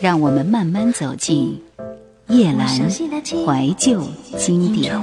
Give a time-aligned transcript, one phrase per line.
[0.00, 1.60] 让我们慢慢走进
[2.28, 4.02] 夜阑怀旧
[4.36, 4.94] 经典。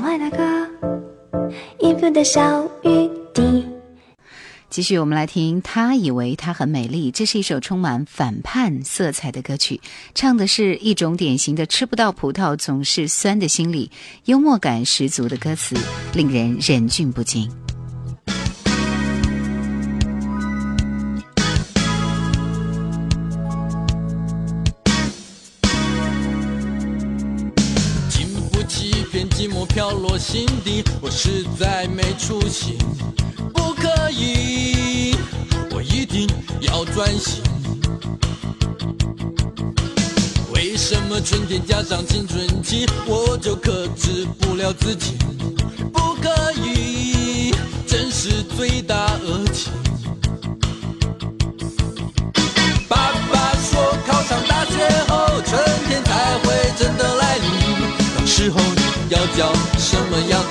[4.70, 5.62] 继续，我们来听。
[5.62, 9.80] 他以为她很美丽，这是一首充满反叛色彩的歌曲，
[10.14, 13.90] 唱的是一种典型的吃不到葡萄总是酸的心理，
[14.26, 15.76] 幽默感十足的歌词，
[16.14, 17.50] 令人忍俊不禁。
[30.08, 32.78] 落心底，我实在没出息。
[33.54, 35.16] 不可以，
[35.72, 36.30] 我一定
[36.62, 37.44] 要专心。
[40.54, 45.18] 为什么春天加上青春期，我就克制不了自己？
[45.92, 47.54] 不可以，
[47.86, 48.96] 真是罪大
[49.26, 49.68] 恶极。
[52.88, 57.50] 爸爸说，考上大学后，春天才会真的来临。
[58.18, 58.60] 到时候
[59.10, 59.52] 要教
[60.18, 60.47] 么样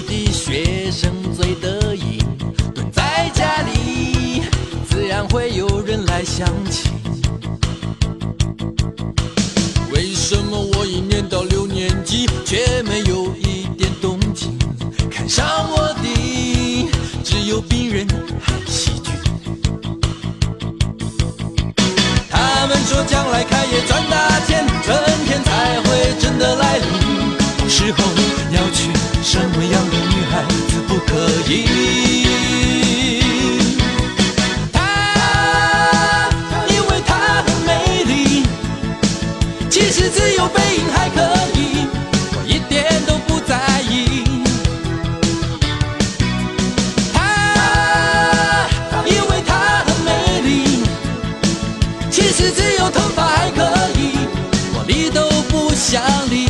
[0.00, 2.18] 的学生最得意，
[2.74, 4.42] 蹲在家里，
[4.88, 7.01] 自然会有人来相亲。
[52.82, 53.62] 有头发还可
[53.96, 54.26] 以，
[54.74, 56.41] 我理都不想理。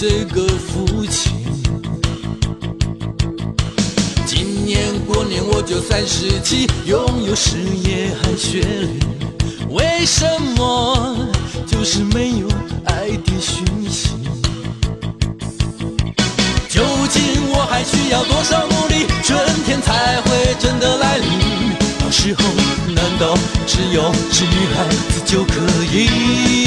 [0.00, 1.30] 这个父亲。
[4.24, 8.98] 今年过年我就三十七，拥有事业和学历，
[9.68, 10.24] 为什
[10.56, 11.28] 么
[11.66, 12.48] 就是没有
[12.86, 14.08] 爱的讯息？
[16.70, 21.28] 究竟我还需要多少努力，春天才会真的来临？
[21.98, 22.42] 到时候，
[22.94, 25.60] 难道只要是女孩子就可
[25.92, 26.59] 以？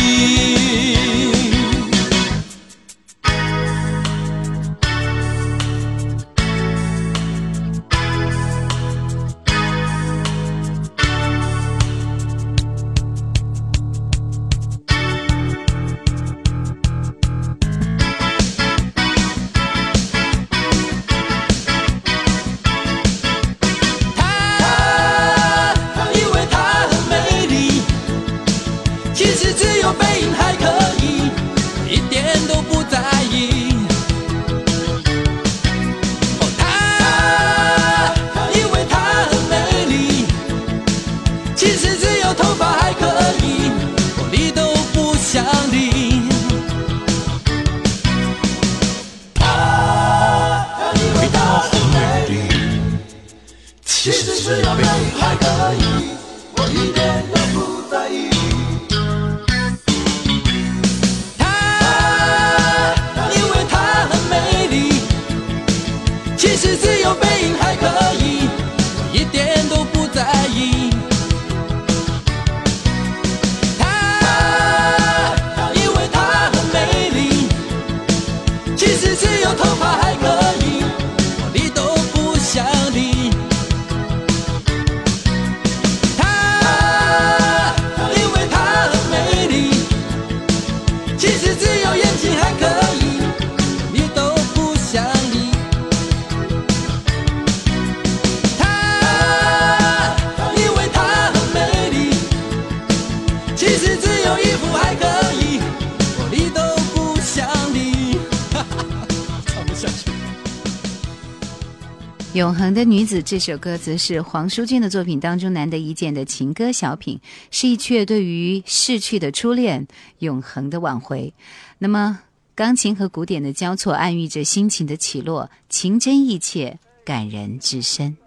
[112.34, 117.20] 永恒的女子这首歌则是黄舒骏的作品当中难得一见的情歌小品，
[117.52, 119.86] 是一阙对于逝去的初恋
[120.18, 121.32] 永恒的挽回。
[121.78, 122.22] 那么，
[122.56, 128.18] 钢琴和古典的交错，暗喻着心情的起落，情真意切，感人至深。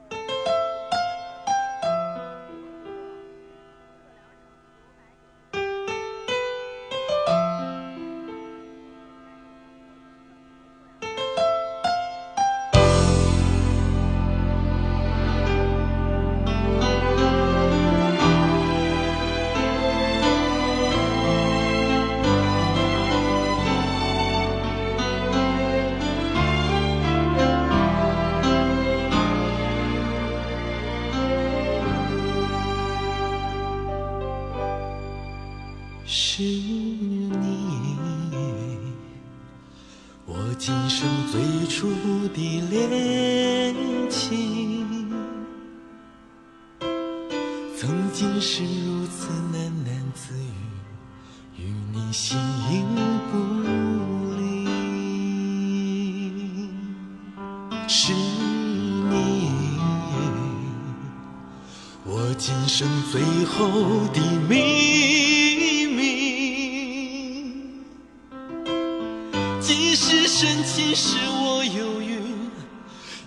[69.67, 72.21] 即使深情使我忧郁，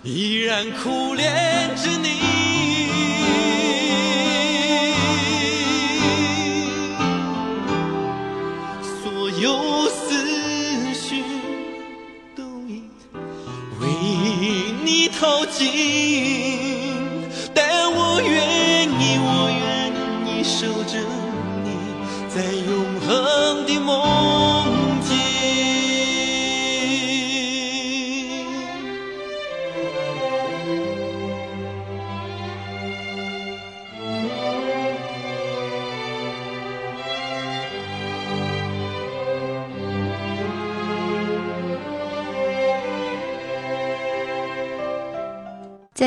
[0.02, 2.39] 依然苦恋着你。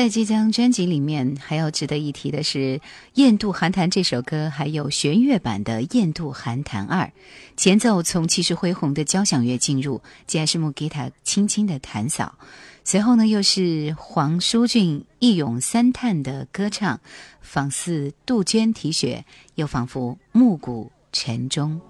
[0.04, 2.58] 在这张专辑里面，还要值得一提的是
[3.14, 7.06] 《雁渡寒潭》这首歌，还有弦乐版的《雁渡寒潭二》。
[7.56, 12.34] 前奏从气势恢宏的交响乐进入，接下来是木吉他轻轻的弹扫，
[12.84, 17.00] 随后呢又是黄舒骏一咏三叹的歌唱，
[17.40, 19.24] 仿似杜鹃啼血，
[19.54, 21.80] 又仿佛暮鼓晨钟。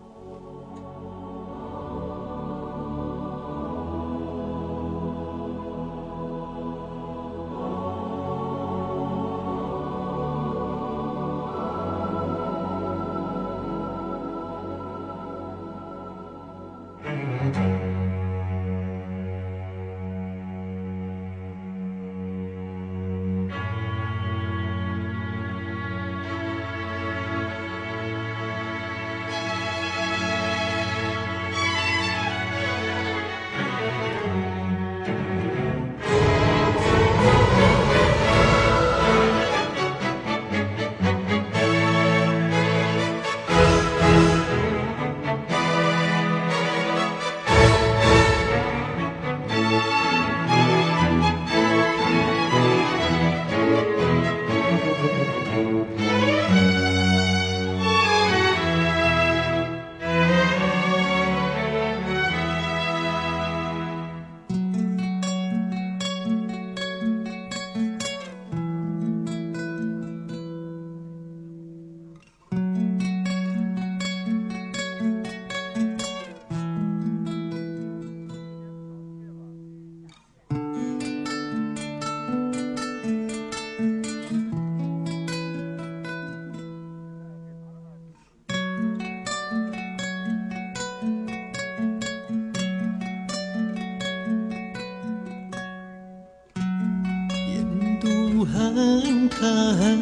[98.54, 99.98] 看看，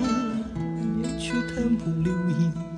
[1.02, 2.71] 也去谈不留影。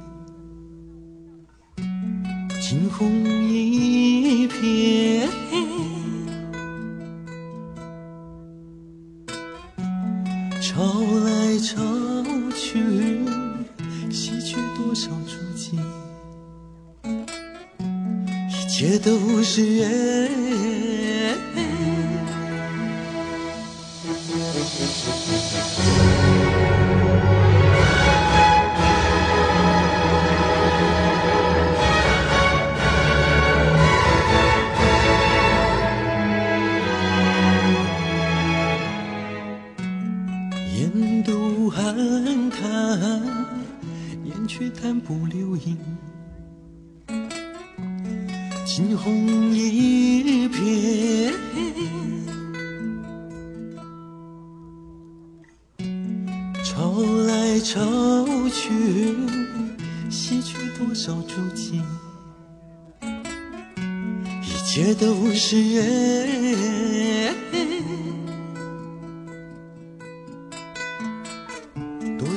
[45.06, 45.78] 不留影。
[48.76, 51.32] 惊鸿一瞥
[56.64, 59.14] 愁来愁去
[60.10, 61.80] 洗去多少足迹
[64.42, 66.93] 一切都是缘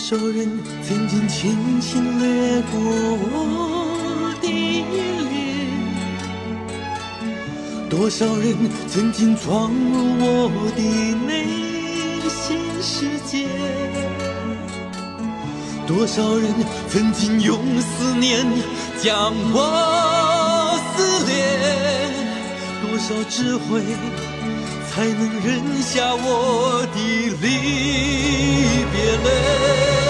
[0.10, 0.48] 多少人
[0.88, 5.36] 曾经轻轻掠过我的脸，
[7.90, 8.56] 多少人
[8.88, 10.82] 曾经闯入我的
[11.28, 11.44] 内
[12.30, 13.50] 心世界，
[15.86, 16.54] 多少人
[16.88, 18.46] 曾经用思念
[19.04, 21.36] 将我撕裂，
[22.82, 23.84] 多少智慧
[24.98, 26.98] 才能忍下我的
[27.40, 30.07] 离别泪。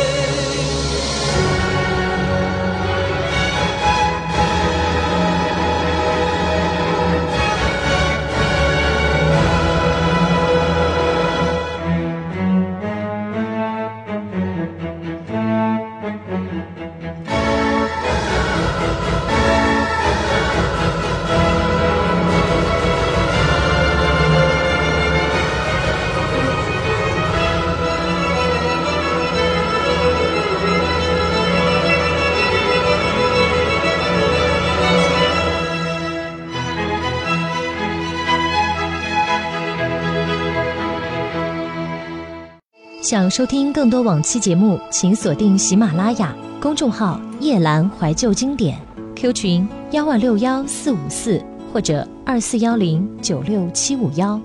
[43.09, 48.77] 想收听更多往期节目，请锁定喜马拉雅公众号“夜阑怀旧经典
[49.15, 54.37] ”，Q 群幺万六幺四五四或者二四幺零九六七五幺。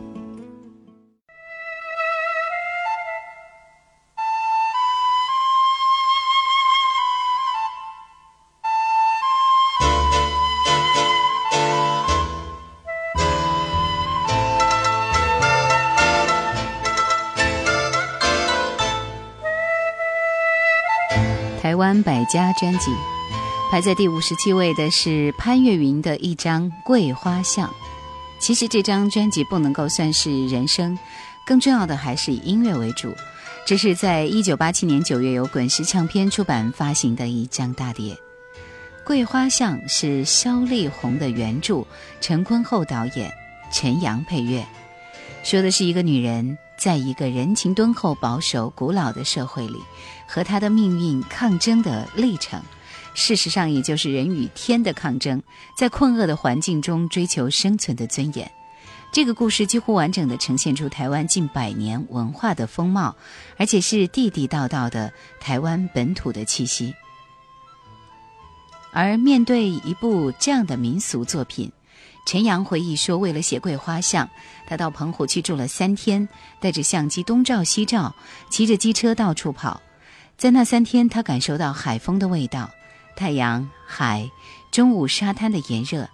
[22.32, 22.90] 家专辑，
[23.70, 27.68] 排在第五十七位的是潘越云的一张《桂花巷》。
[28.40, 30.98] 其实这张专辑不能够算是人生，
[31.46, 33.14] 更重要的还是以音乐为主。
[33.66, 38.14] 这是在一九八七年九月由滚石唱片出版发行的一张大碟。
[39.04, 41.84] 《桂花巷》是萧丽红的原著，
[42.22, 43.30] 陈坤厚导演，
[43.70, 44.66] 陈阳配乐，
[45.44, 46.56] 说的是一个女人。
[46.82, 49.78] 在一个人情敦厚、保守、古老的社会里，
[50.26, 52.60] 和他的命运抗争的历程，
[53.14, 55.40] 事实上也就是人与天的抗争，
[55.78, 58.50] 在困厄的环境中追求生存的尊严。
[59.12, 63.14] 这个故事几乎完整的呈现出台湾近百年文化的风貌，
[63.56, 66.92] 而且是地地道道的台湾本土的气息。
[68.90, 71.70] 而面对一部这样的民俗作品，
[72.24, 74.26] 陈阳回忆说：“为了写《桂花巷》，
[74.66, 76.28] 他到澎湖去住了三天，
[76.60, 78.14] 带着相机东照西照，
[78.48, 79.82] 骑着机车到处跑。
[80.38, 82.70] 在那三天，他感受到海风的味道、
[83.16, 84.30] 太阳、海、
[84.70, 86.08] 中午沙滩的炎热。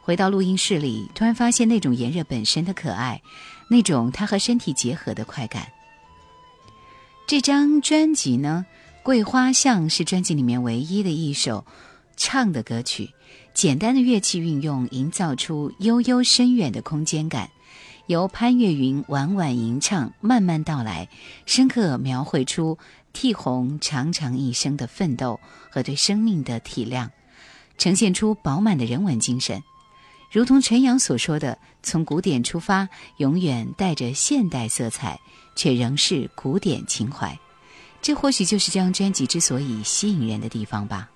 [0.00, 3.20] 回到录音室里，突然发现那种炎热本身的可爱，
[3.68, 5.68] 那种他和身体结合的快感。
[7.26, 8.64] 这张专辑呢，
[9.02, 11.66] 《桂花巷》是专辑里面唯一的一首
[12.18, 13.14] 唱的歌曲。”
[13.54, 17.50] 简单的乐器运用，营造出悠悠深远的空间感。
[18.06, 21.08] 由潘越云婉婉吟唱，慢慢道来，
[21.44, 22.78] 深刻描绘出
[23.12, 27.10] 替红长长一生的奋斗和对生命的体谅，
[27.76, 29.62] 呈现出饱满的人文精神。
[30.30, 35.20] 如同陈阳所说的：“从古典出发，永远带着现代色彩，
[35.56, 37.38] 却仍是古典情怀。”
[38.00, 41.10] 这或许就是这张专辑之所以吸引人的地方吧。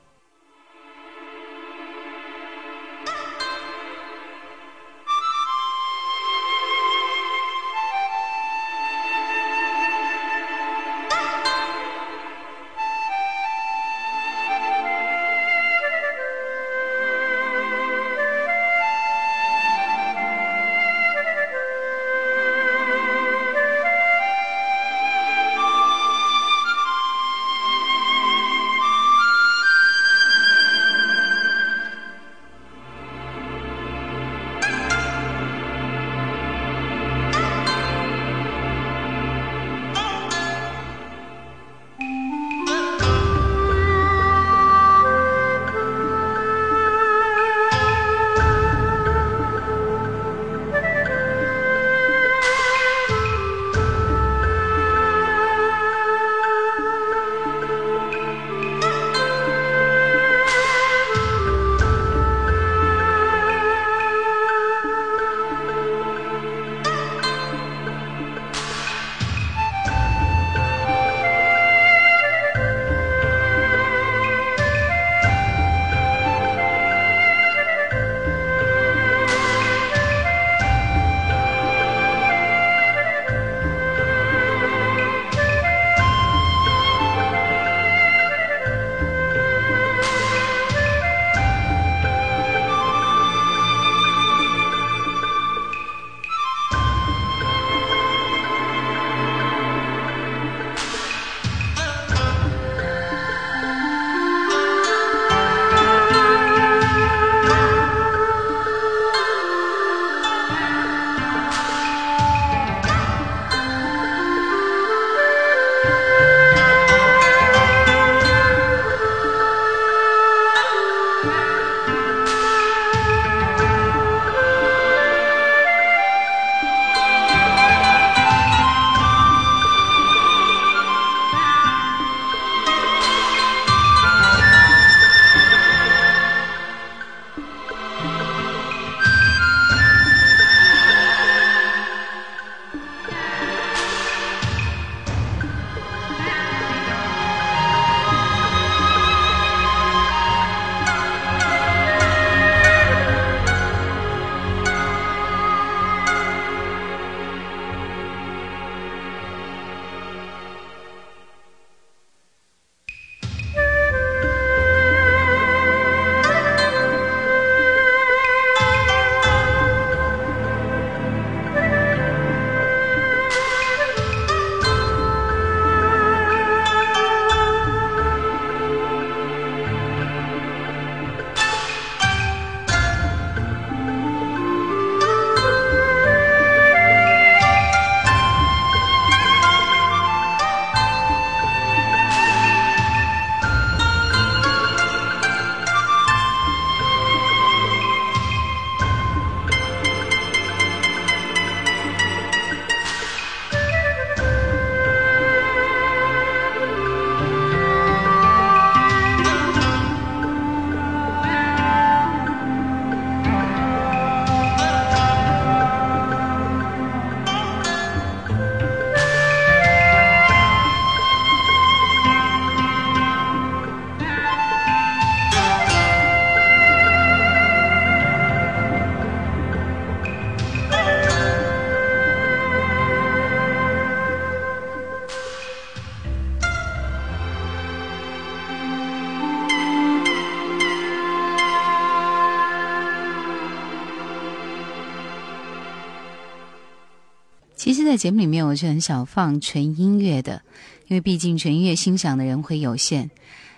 [247.84, 250.42] 在节目里面，我是很少放纯音乐的，
[250.88, 253.10] 因为毕竟纯音乐欣赏的人会有限。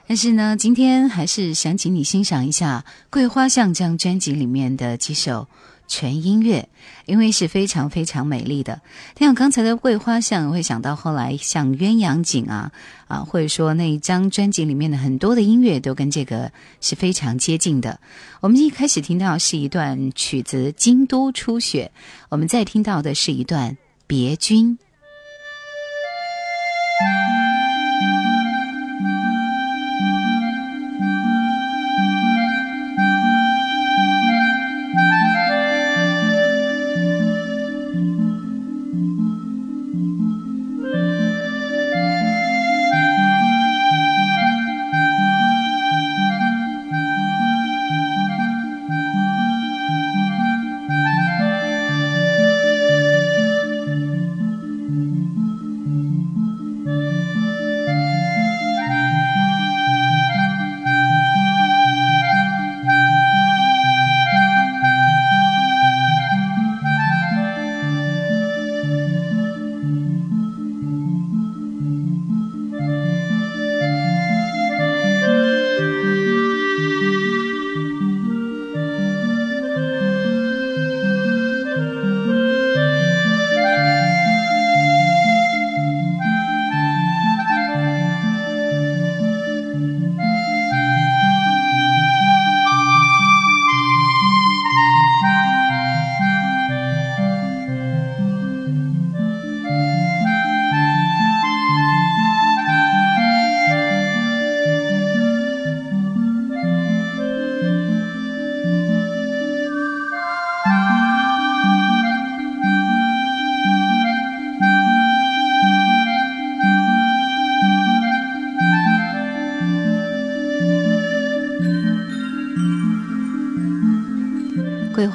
[0.06, 5.46] 但是呢，今天还是想请你欣赏一下《桂花巷》这张专辑里面的几首
[5.88, 6.68] 纯音乐，
[7.06, 8.80] 因为是非常非常美丽的。
[9.18, 12.70] 像刚才的《桂花巷》，会想到后来像《鸳鸯锦》啊
[13.08, 17.98] 啊，或者说那一张专辑里面的很多的音乐都跟这个是非常接近的。
[18.40, 21.90] 我们一开始听到是一段曲子《京都初雪》，
[22.28, 23.70] 我们再听到的是一段
[24.06, 24.78] 《别君》。《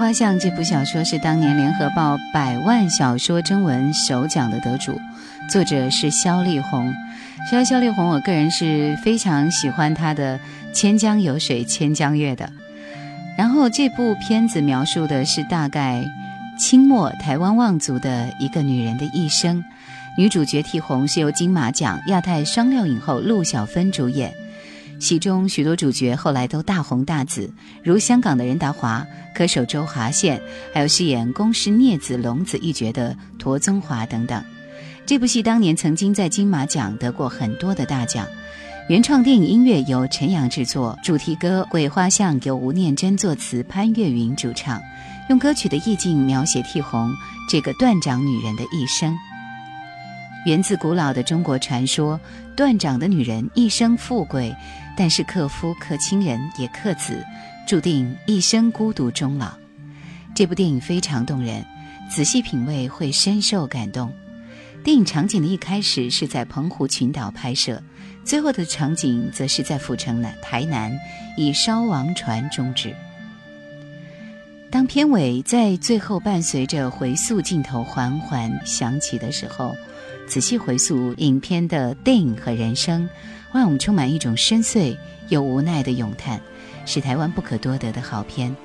[0.10, 5.00] 花巷》这部小说是当年联合报百万小说征文首奖的得主，
[5.48, 6.92] 作者是萧丽红。
[7.52, 10.40] 萧萧丽红，我个人是非常喜欢她的
[10.74, 12.52] 《千江有水千江月》的。
[13.38, 16.04] 然后这部片子描述的是大概
[16.58, 19.64] 清末台湾望族的一个女人的一生，
[20.18, 24.34] 女主角替红是由金马奖亚太双料影后陆小芬主演。
[25.00, 27.50] 戏中许多主角后来都大红大紫，
[27.82, 30.42] 如香港的任达华、歌手周华健，
[30.74, 34.44] 还有饰演宫师聂子龙子一角的陀宗华等等。
[35.06, 38.28] 这部戏当年曾经在金马奖得过很多的大奖。
[38.90, 44.82] 原创电影音乐由陈阳制作，主题歌《桂花巷》由吴念真作词，潘越云主唱，
[45.30, 47.12] 用歌曲的意境描写替红
[47.50, 49.16] 这个断掌女人的一生。
[50.46, 52.20] 源自古老的中国传说，
[52.56, 54.56] 断掌的女人一生富贵。
[55.00, 57.26] 但是克夫克亲人也克子，
[57.66, 59.54] 注定一生孤独终老。
[60.36, 61.66] 这部电影非常动人，
[62.12, 64.12] 仔细品味会深受感动。
[64.84, 67.82] 电影场景的一开始是在澎湖群岛拍摄，
[68.26, 70.92] 最后的场景则是在府城南台南，
[71.38, 72.94] 以烧王船终止。
[74.70, 79.74] 当片尾在最后伴随着回溯镜头缓缓响起的时候，
[80.28, 83.08] 仔细回溯影片的电影和人生。
[83.54, 86.40] 让我们充满一种深邃又无奈的咏叹，
[86.86, 88.56] 是台湾不可多得的好片。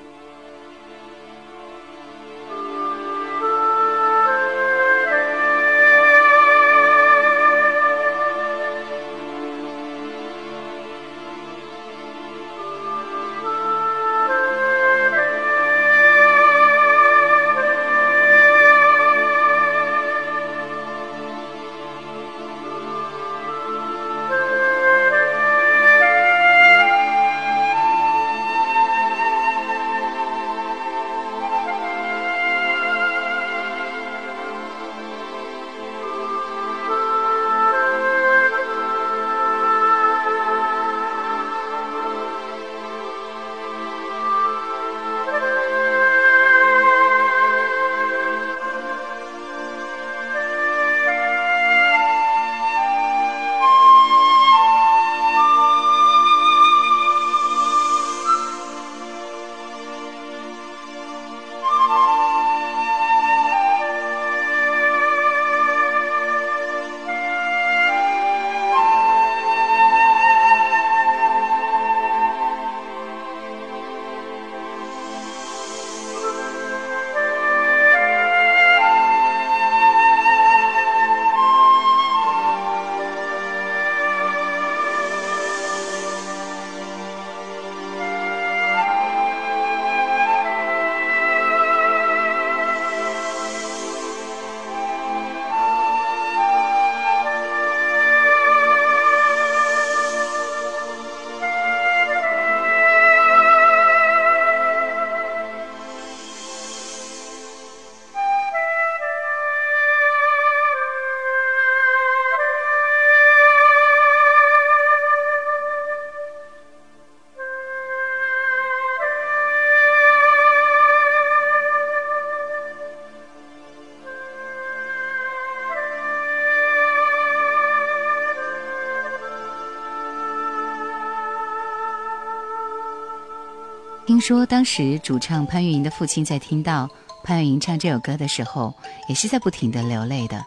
[134.05, 136.87] 听说当时主唱潘越云的父亲在听到
[137.23, 138.71] 潘越云唱这首歌的时候，
[139.09, 140.45] 也是在不停的流泪的。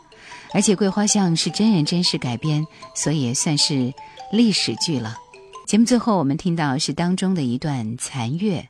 [0.55, 3.93] 而且《桂花巷》是真人真事改编，所以也算是
[4.31, 5.17] 历史剧了。
[5.67, 8.65] 节目最后我们听到是当中的一段残乐。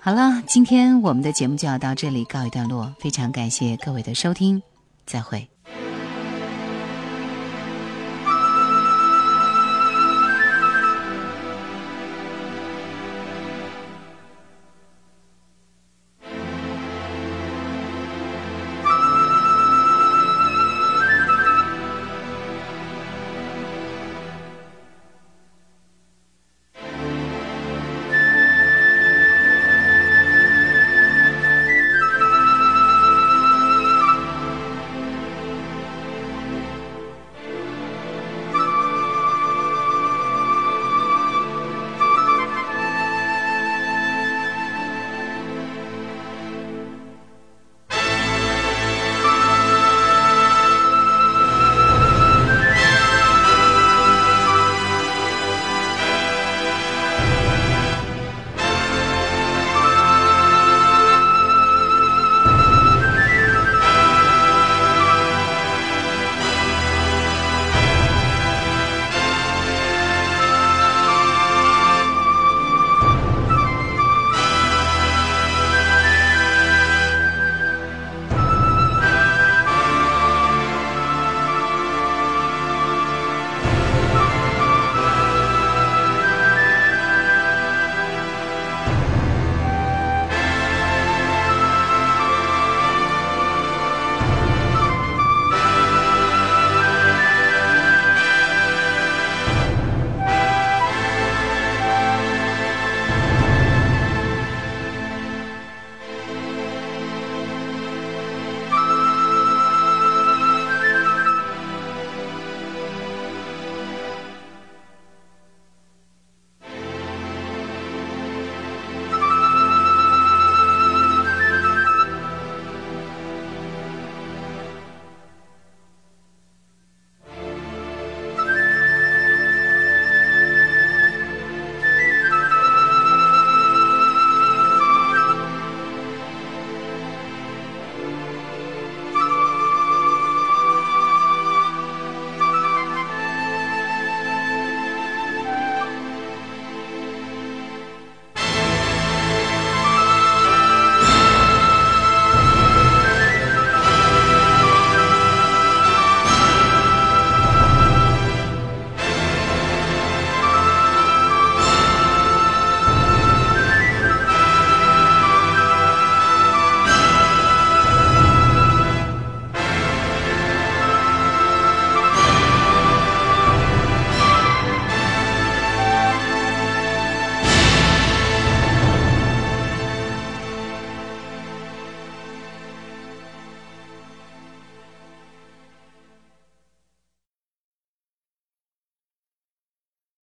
[0.00, 4.62] 好了，今天我们的节目就要到这里告一段落，非常感谢各位的收听，
[5.04, 5.53] 再会。